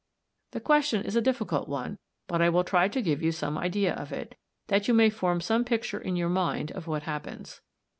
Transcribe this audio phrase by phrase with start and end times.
[0.53, 3.93] The question is a difficult one but I will try to give you some idea
[3.93, 4.33] of it,
[4.65, 7.61] that you may form some picture in your mind of what happens.